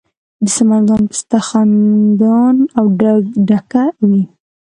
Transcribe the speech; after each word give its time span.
د 0.43 0.45
سمنګان 0.57 1.03
پسته 1.11 1.37
خندان 1.47 2.55
او 2.77 2.85
ډکه 3.47 3.83
وي. 4.07 4.23